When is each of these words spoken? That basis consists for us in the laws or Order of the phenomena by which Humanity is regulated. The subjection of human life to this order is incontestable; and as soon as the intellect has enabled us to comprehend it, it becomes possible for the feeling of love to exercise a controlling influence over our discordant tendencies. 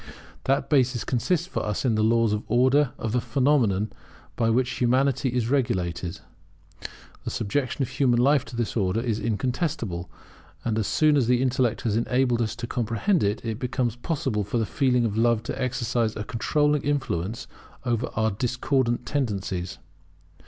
That 0.45 0.67
basis 0.67 1.03
consists 1.03 1.45
for 1.45 1.63
us 1.63 1.85
in 1.85 1.93
the 1.93 2.01
laws 2.03 2.33
or 2.33 2.41
Order 2.47 2.91
of 2.97 3.11
the 3.11 3.21
phenomena 3.21 3.87
by 4.35 4.49
which 4.49 4.79
Humanity 4.81 5.29
is 5.29 5.47
regulated. 5.51 6.21
The 7.23 7.29
subjection 7.29 7.83
of 7.83 7.89
human 7.89 8.17
life 8.19 8.43
to 8.45 8.55
this 8.55 8.75
order 8.75 8.99
is 8.99 9.19
incontestable; 9.19 10.09
and 10.65 10.79
as 10.79 10.87
soon 10.87 11.17
as 11.17 11.27
the 11.27 11.39
intellect 11.39 11.81
has 11.83 11.95
enabled 11.97 12.41
us 12.41 12.55
to 12.55 12.65
comprehend 12.65 13.21
it, 13.21 13.45
it 13.45 13.59
becomes 13.59 13.95
possible 13.95 14.43
for 14.43 14.57
the 14.57 14.65
feeling 14.65 15.05
of 15.05 15.19
love 15.19 15.43
to 15.43 15.61
exercise 15.61 16.15
a 16.15 16.23
controlling 16.23 16.81
influence 16.81 17.45
over 17.85 18.07
our 18.15 18.31
discordant 18.31 19.05
tendencies. 19.05 19.77